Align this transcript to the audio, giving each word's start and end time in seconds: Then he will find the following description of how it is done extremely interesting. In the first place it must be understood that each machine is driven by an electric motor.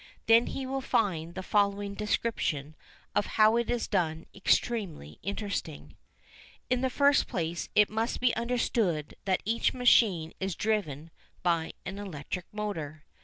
Then 0.25 0.47
he 0.47 0.65
will 0.65 0.81
find 0.81 1.35
the 1.35 1.43
following 1.43 1.93
description 1.93 2.75
of 3.13 3.27
how 3.37 3.55
it 3.57 3.69
is 3.69 3.87
done 3.87 4.25
extremely 4.33 5.19
interesting. 5.21 5.95
In 6.71 6.81
the 6.81 6.89
first 6.89 7.27
place 7.27 7.69
it 7.75 7.87
must 7.87 8.19
be 8.19 8.35
understood 8.35 9.15
that 9.25 9.43
each 9.45 9.75
machine 9.75 10.33
is 10.39 10.55
driven 10.55 11.11
by 11.43 11.73
an 11.85 11.99
electric 11.99 12.51
motor. 12.51 13.03